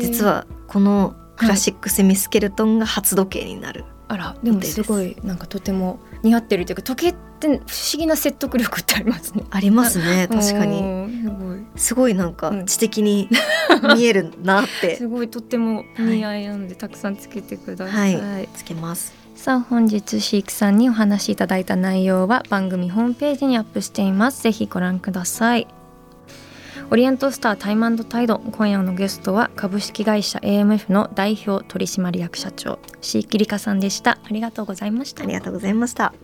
[0.00, 7.62] 実はこのクラシックセミスケルトンが初時計になる、あらでもすごいなんかとても似合ってるというか時計って不思
[7.96, 9.44] 議な説得力ってありますね。
[9.50, 10.80] ありますね 確かに。
[10.80, 11.58] うんすごい。
[11.76, 12.66] すごいなんかうん。
[12.66, 13.28] 知的に
[13.94, 14.96] 見えるなって。
[14.98, 18.48] すごいとっても似合いなんで、たくさんつけてください、はい。
[18.54, 19.12] つけます。
[19.34, 24.42] さあ本日シークさんにお話しいただいた内容は番組ホームページにアップしています。
[24.42, 25.68] ぜひご覧ください
[26.90, 34.12] オリエントスタータイムタイド今夜のゲストは株式会社 AMF の代表取締役社長シーキリカさんでした。
[34.12, 35.24] ありがとうございました。
[35.24, 36.14] ありがとうございました。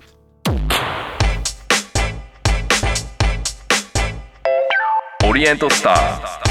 [5.29, 6.45] オリエントスター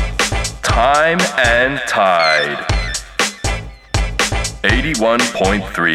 [0.62, 1.13] Time
[1.65, 2.58] and Tide
[4.62, 5.93] 81.3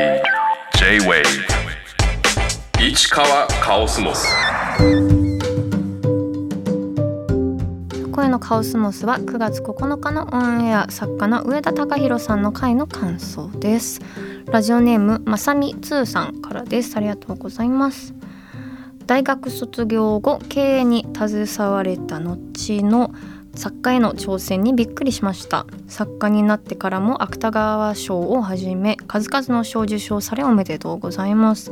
[0.76, 1.24] J-Wave
[2.80, 4.26] 市川カオスモス
[8.18, 14.00] 声のカオスモスは9月9日のオンエア作家の上田隆弘さんの回の感想です。
[14.46, 16.96] ラジオネームまさみつーさんからです。
[16.96, 18.14] ありがとうございます。
[19.06, 23.12] 大学卒業後経営に携われた後の
[23.54, 25.64] 作家への挑戦にびっくりしました。
[25.86, 31.70] 作家になってからも芥川賞をはじめ数々の賞受賞されおめでとうございます。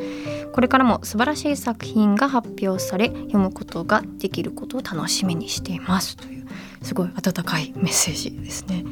[0.52, 6.16] これからも素晴らしい作品が発表され読むことができることを楽しみにしています。
[6.16, 6.35] という
[6.82, 8.84] すごい温かいメッセージですね。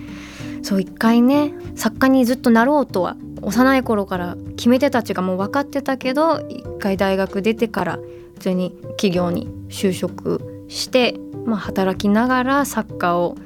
[0.63, 7.99] そう一回ね作家にずっとなろうとは幼い頃から決め手たちがもう分かってたけど一回大学出てから
[8.35, 13.37] 普通に企業に就職して、まあ、働きながら作家を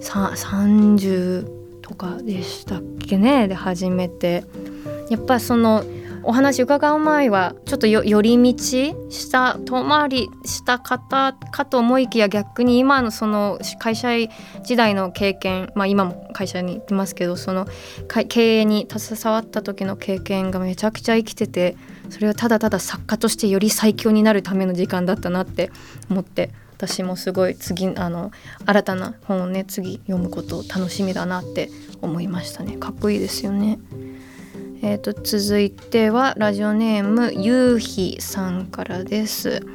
[0.00, 3.46] 30とかでしたっけね？
[3.48, 4.44] で始めて。
[5.08, 5.84] やっぱその
[6.28, 8.58] お話伺う前はちょっと寄り道
[9.10, 14.08] した遠回りした方かと思いきや逆に今のその会社
[14.64, 17.68] 時代の経験まあ今も会社に行ってますけどその
[18.28, 21.76] 経営に携わった時の経験がめちゃくちゃ生きてて
[22.10, 25.70] それはただただ作家としてより最強になるための時間だったなって
[26.10, 28.32] 思って私もすごい次あの
[28.66, 31.70] 新たな本をね次読むことを楽しみだなって
[32.02, 33.78] 思いましたねかっこいいですよね。
[34.88, 39.66] えーと、続いてはラジオネームゆうひさんからです。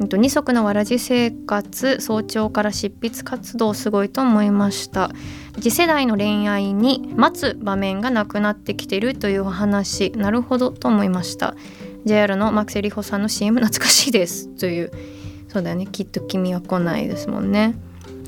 [0.00, 5.10] 二足のわらじ生活早朝から執筆活動すごいと思いました。
[5.56, 10.12] 次世代の恋愛に待つ場面がなくなってきてるというお話。
[10.12, 11.56] なるほどと思いました。
[12.04, 14.46] JR のマクセリホさんの CM 懐かしいです。
[14.46, 14.92] という。
[15.48, 15.88] そうだよね。
[15.88, 17.74] きっと君は来ないですもんね。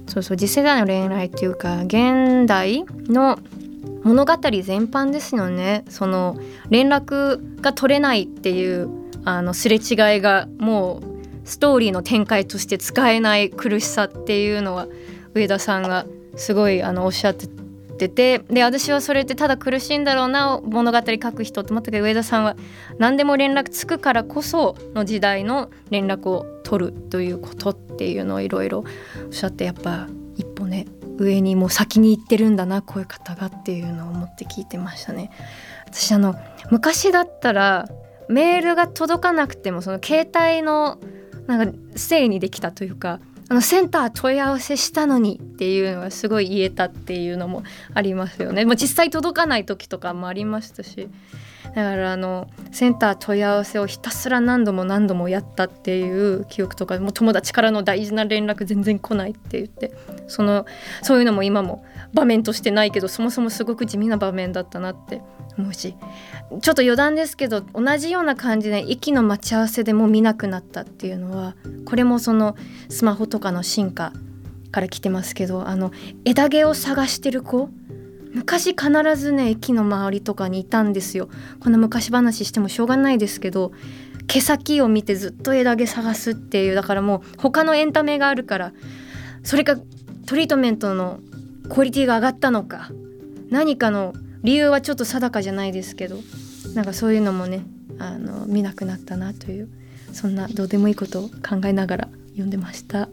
[0.08, 3.38] そうそう次世代の恋愛っていうか現代の
[4.02, 5.84] 物語全般ですよね。
[5.88, 6.36] その
[6.70, 8.88] 連絡が取れないっていう
[9.24, 14.86] あのすれ違いがもうストーリーの展開として使えない苦しさっていうのは
[15.34, 22.56] 上田さんがすごいあのおっしゃっててで私はそれってただ苦しいんだろうな物語書く人って思ったけど上田さんは
[22.98, 28.84] 何でも連絡つくからこその時代の連絡を取るということっていうのをいろいろ
[29.26, 30.86] おっしゃってやっぱ一歩ね
[31.18, 35.30] 上にもう先に行ってるんだなこういう方がっていうのを思って聞いてましたね。
[35.86, 36.34] 私あの
[36.70, 37.88] 昔だったら
[38.28, 40.98] メールが届かなくてもその携帯の
[41.46, 48.64] なんか整にできたというかあのセンター問い合わせしたのにっていうのがすごい言えたっていうのもありますよね。
[48.64, 51.08] もう実際届かない時とかもありましたし
[51.68, 59.92] だからあのセンター問い合わせをひたすら何度も何度もやったっていう記憶とかもう友達からの大事な連絡全然来ないって言って
[60.28, 60.66] その
[61.02, 65.22] そういうのも今も場面としてないけどそもそもすごく地味な場面だったなって
[65.58, 65.96] 思うし
[66.60, 72.56] ちょっと余談ですけど同じような感じで駅の待ち合わせでも見なくなったっていうのはこれもその
[72.88, 74.12] スマホとかの進化
[74.70, 75.92] から来てますけどあの
[76.24, 77.70] 枝毛を探してる子
[78.34, 81.28] 昔必ずね駅の周りとかにいたんですよ。
[81.60, 83.72] この昔話してもしょうがないですけど
[84.26, 88.72] 毛先を見てずっと枝毛探すっていうだからもう他のエンタメがあるから
[89.44, 89.76] それか
[90.26, 91.20] トリートメントの
[91.68, 92.90] クオリティが上がったのか
[93.50, 96.16] 何かの理由はちょっと定かじゃないですけど
[96.74, 97.64] なんかそういうのもね
[97.98, 99.68] あの見なくなったなという
[100.12, 103.08] そんなどうでもいいことを考えながら読んでました。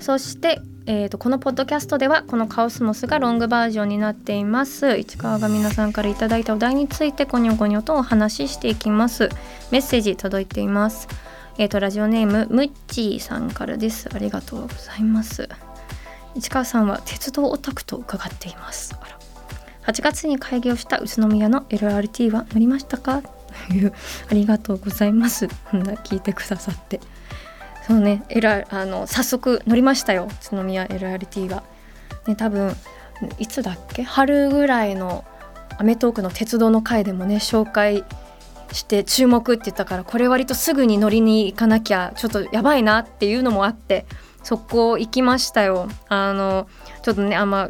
[0.00, 4.96] そしてえーと、このポッドキャストではこのカオスモスがロングバージョンになっています。
[4.96, 9.28] 市川が皆さんから頂いたお題についてコニョコニョとお話ししていきます。
[9.72, 11.08] メッセージ届いています。
[11.58, 14.08] えーとラジオネームムッチーさんからです。
[14.14, 15.48] ありがとうございます。
[16.36, 18.94] 市川さんは鉄道オタクと伺っています。
[19.00, 19.18] あら。
[19.92, 23.22] 8月に開業した宇都宮の LRT は乗りましたか？
[23.68, 23.92] という
[24.30, 25.46] ありがとうございます。
[25.72, 27.00] 聞いてくださって。
[27.86, 31.62] そうね、L、あの早速乗りましたよ宇都宮 LRT が。
[32.26, 32.74] ね多分
[33.38, 34.02] いつだっけ？
[34.02, 35.24] 春ぐらいの
[35.78, 38.04] 『アメトーーク』の鉄道の回でもね紹介
[38.72, 44.04] して注目って言ったからこれ割とすぐに乗りに行かなきゃちょっとやばいなっていうのもあって
[44.42, 45.88] そこ行きましたよ。
[46.08, 46.66] あの
[47.02, 47.68] ちょっとねあんま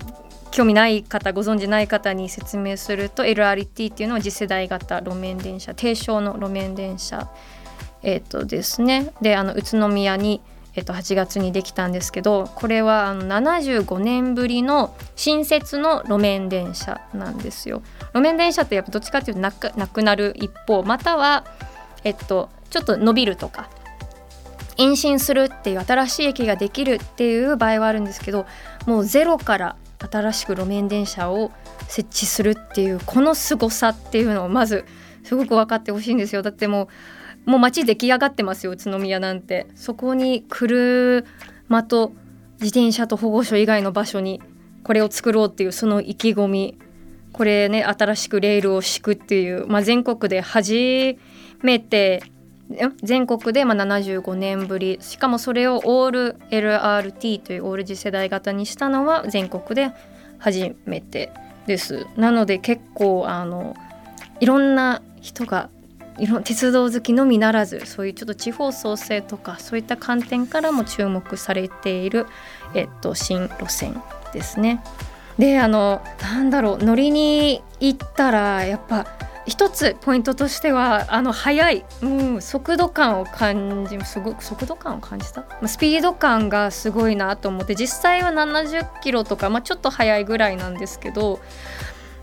[0.51, 7.29] 興味ない方ご存じない方に説明すると LRT っていうのは次世代型路面電車低床の路面電車
[8.07, 10.41] えっ、ー、とですねであの宇都宮に、
[10.75, 17.83] えー、と8月にできたんですけどこれはあの75年ぶりの新設の路面電車なんですよ。
[18.15, 21.45] 路面電車ってやっぱどっちかっていうとなくなくなる一方または、
[22.05, 23.69] えっと、ちょっと伸びるとか
[24.79, 28.47] 延伸するっていう新しい駅ができるっていう場合はあるんですけど
[28.87, 31.51] もうゼロから新しく路面電車を
[31.89, 34.85] 設置するっていうこの凄さっていうのをまず
[35.25, 36.89] すごく分かってほしいんですよだってもう
[37.47, 39.67] もう街出来上がってますよ宇都宮なんて。
[39.77, 41.23] そこに車
[41.89, 42.13] と
[42.61, 44.43] 自転車と保護所以外の場所に
[44.83, 46.79] これを作ろうっていうその意気込み。
[47.33, 51.17] これね新しくレールを敷くっていう、まあ、全国で初
[51.63, 52.23] めて
[53.03, 54.99] 全国でまあ75年ぶり。
[55.01, 59.93] しかもそれをオール LRT というオール次世代型にしたのは全国で
[60.39, 61.31] 初めて
[61.67, 62.07] です。
[62.17, 63.77] なので結構あの
[64.41, 65.71] いろんな人が
[66.19, 72.27] いろ鉄道好きのみならずそういうちょっと地方創生とかそういった観点からも注目されている、
[72.75, 74.03] えっと、新路線
[74.33, 74.83] ですね。
[75.39, 79.07] であのなんだろう乗りに行ったらやっぱ
[79.47, 85.45] 一つポイントとしてはあの速い、うん、速度感を感じすごく速度感を感じた？
[85.67, 91.39] スピード感がすごいなと思って実際は70キロとか、まあ、ちょっと速いぐらいなんですけど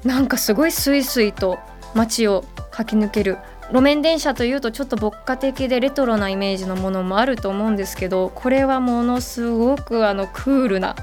[0.04, 1.60] なんかすごいスイスイと
[1.94, 3.38] 街を駆け抜ける
[3.74, 10.96] 路面電車というとちょっと牧歌的でレトロなイメージのものもあると思うんですけどこれはものすごくあのクールな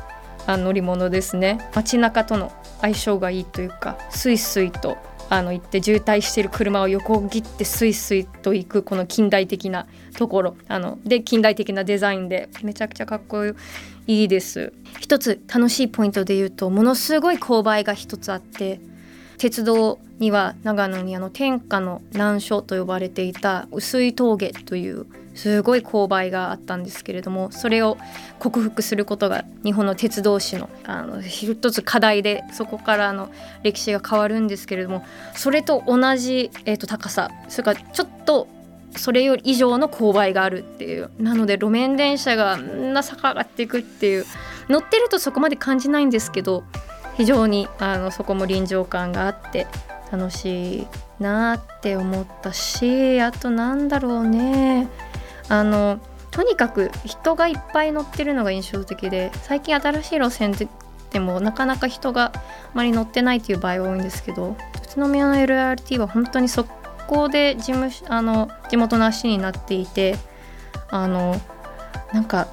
[0.47, 1.59] 乗り物ですね。
[1.75, 4.99] 街中との相性がいいというかスイスイと
[5.29, 10.57] あの行って渋滞してる車を横切ってスイスイと行くこの近代的なところ。
[10.69, 13.55] あので近代的なデザインでめちゃくちゃかっこい
[14.07, 14.73] いです。
[15.01, 18.79] 一つ楽しいポイントで言うとものすごい勾配が一つあって
[19.41, 27.97] 鉄道には長野にあの天下の難所と呼ばれていた薄い峠というすごい勾配があったんですけれどもそれを
[28.39, 33.31] 克服することが日本の鉄道史のあの一つ課題でそこからの
[33.63, 35.03] 歴史が変わるんですけれども
[35.35, 38.47] それと同じ、えー、と高さそれからちょっと
[38.95, 44.27] それより以上の勾配があるっていうなので路面電車がみんな坂上がっていくっていう
[44.69, 46.63] 乗ってるとそこまで感じないんですけど
[47.21, 49.67] 非常にあのそこも臨場感があって
[50.11, 50.87] 楽しい
[51.19, 54.89] なって思ったしあとなんだろうね。
[55.51, 56.01] あの
[56.31, 60.55] とにかく人がいっぱい乗ってるのが印象的で最近新しい路線
[61.11, 62.43] でもなかなか人があ
[62.73, 66.71] まり乗ってないっていう場合が多いんですけど宇都宮の LRT は本当に速
[67.07, 70.17] 攻で事務あの地元の足になっていて
[70.89, 71.39] あの
[72.15, 72.49] なんか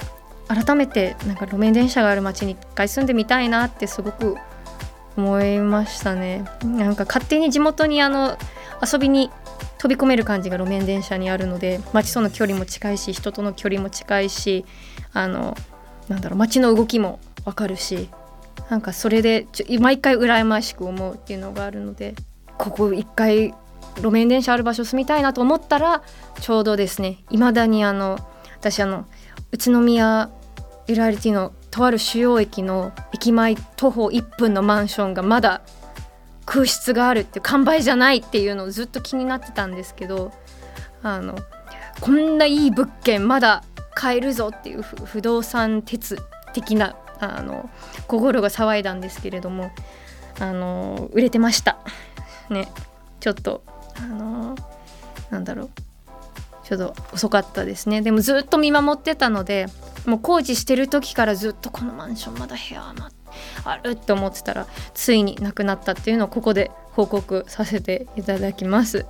[0.49, 4.35] 改めてなんか路面電車がある町に一回住んでみたいなってすごく
[5.17, 6.45] 思いましたね。
[6.63, 8.37] なんか勝手に地元にあの
[8.81, 9.31] 遊びに
[9.79, 14.65] 飛び込める感じが路面電車にあるので街との距離も近いし人との距離も近いし
[15.13, 15.55] あの
[16.07, 18.09] なんだろう街の動きも分かるし
[18.69, 19.47] なんかそれで
[19.79, 22.15] 毎回羨ましく思うっていうのがあるので
[22.57, 23.53] ここ一回
[23.97, 26.03] 路面電車ある場所住みたいなと思ったら
[26.41, 28.17] ちょうどですねいまだにあの
[28.59, 29.05] 私あの
[29.51, 30.29] 宇都宮
[30.87, 35.61] LRT のとある主要駅の駅前徒歩1分のマンションがまだ
[36.45, 40.31] 空室があるって完売じゃないっていうのをずっと気になってたんですけど
[41.03, 41.37] あの
[42.01, 43.63] こんないい物件まだ
[43.93, 46.17] 買えるぞっていう不動産鉄
[46.53, 47.69] 的なあの
[48.07, 49.71] 心が騒いだんですけれども
[50.39, 51.77] あの売れてました。
[52.49, 52.71] ね
[53.19, 53.63] ちょっと
[53.97, 54.55] あの
[55.29, 55.86] なんだろう。
[56.67, 58.01] ちょっと遅かったですね。
[58.01, 59.67] でもずっと見守ってたので
[60.05, 62.93] もう工事してる時からずっとこのマンションまだ部屋
[63.63, 69.05] あるって思ってたらついになくなったっていうのをここで報告させていただきます。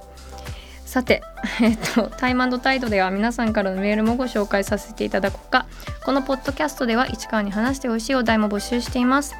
[0.86, 1.22] さて、
[1.62, 5.66] えっと、タイムタイドでは皆さんからのメールもご紹介させていただこうか。
[6.06, 9.36] このポッドキャストでは市川に話してほしいお題も募集しています。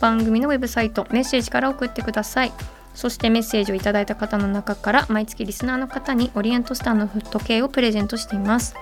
[0.00, 2.52] 番組のウェブサイトメッセージから送ってください。
[2.94, 8.74] そしてメッセージをいただいた方の中から毎月リスナーの方にオリエントスターの時計をプレゼントしています。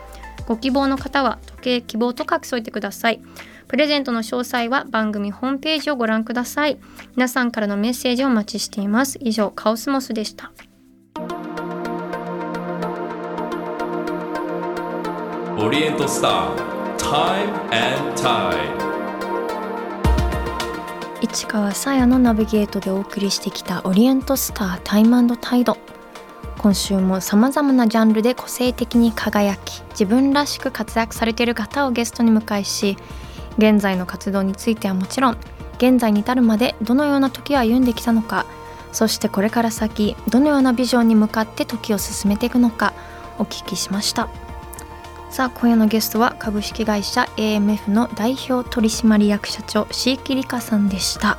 [0.47, 3.21] ご希望の方は時計希望と書き添えてください。
[3.69, 6.79] プレゼントの詳細は番組ホームページをご覧ください。
[7.17, 9.19] 皆さんからのメッセージをお待ちしています。
[9.21, 10.53] 以上カオスモスでした。
[15.61, 18.88] オリエントスター Time and Tide
[21.21, 25.77] 市川さやのナビゲートでお送りしてきたオリエントスタータイムタイド。
[26.59, 32.97] 今週もさまざまなジャンルで個性的に輝き自分らしく活躍されている方をゲストに迎えし
[33.59, 35.39] 現在の活動についてはもちろん
[35.77, 38.45] 現在に至るまでどのような時を歩んできたのか
[38.93, 42.93] そしてこれから先どのようなビジョンに向かって時を進めていくのか
[43.39, 44.29] お聞きしました。
[45.31, 51.39] さあ今夜のゲストは株式会社 AMF の代表取締役社長椎木里香さんでした。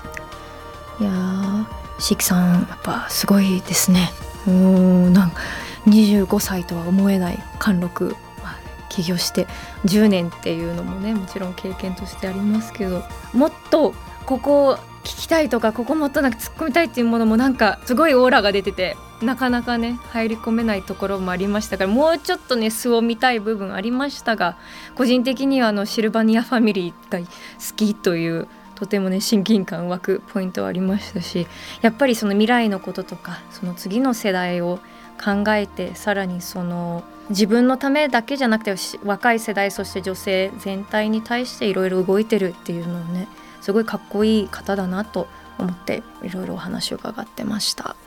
[1.02, 1.66] いやー
[2.00, 4.12] 椎木さんやっぱすごいですね。
[4.48, 5.42] うんなんか
[5.88, 8.58] 25歳とは思えない貫禄、まあ、
[8.90, 9.48] 起業して
[9.86, 13.94] 10年っていうのもねもちろん経験としてありますけどもっと
[14.26, 24.58] ここを聞きたいとかここもっとなんか突っ込みたいっていうものもなんかすごいオーラが出ててなかなかね入り込めないところもありましたからもうちょっとね素を見たい部分ありましたが
[24.96, 27.26] 個人的にはあのシルバニアファミリーが好
[27.76, 31.48] きというとてもね親近感湧くポイントはありましたし
[31.82, 34.80] やっぱりその未来のこととかその次の世代を
[35.22, 43.28] 考えてさらにその自分のためだけじゃなくて若い世代そして女性全体に対していろいろ動いてるっていうのをね
[43.60, 47.98] すごいかっこいい方だなと思っていろいろお話を伺ってました。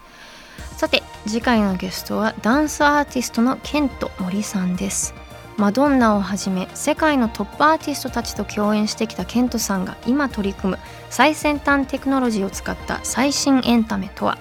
[0.83, 5.15] さて次回のゲストはダンスアーティストのケント森さんです。
[5.57, 14.39] マドンナをはじめ世界のトップアーティストたちと共演してきたケントさんが今取り組む最先端テクノロジーを使った最新エンタメとは。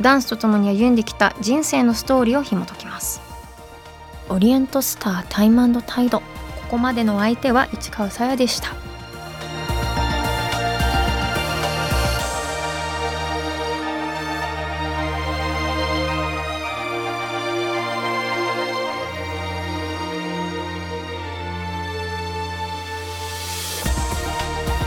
[0.00, 3.20] ダンスとともに歩んできた人生のストーリーを紐解きます。
[4.30, 6.20] オリエントスタータイムタイド。
[6.20, 6.24] こ
[6.70, 8.85] こまでの相手は市川さやでした。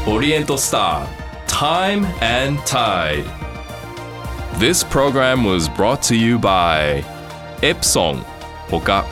[0.10, 1.08] Oriental Star,
[1.46, 3.24] Time and Tide.
[4.58, 7.04] This program was brought to you by
[7.62, 8.24] Epson
[8.72, 9.06] ほか